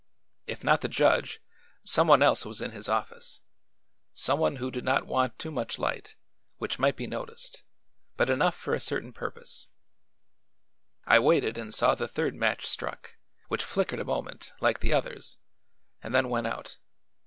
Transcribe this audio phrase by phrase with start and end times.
[0.47, 1.43] If not the judge,
[1.83, 3.41] some one else was in his office
[4.13, 6.15] some one who did not want too much light,
[6.57, 7.61] which might be noticed,
[8.17, 9.67] but enough for a certain purpose.
[11.05, 13.17] "I waited and saw the third match struck,
[13.47, 15.37] which flickered a moment, like the others,
[16.01, 16.77] and then went out.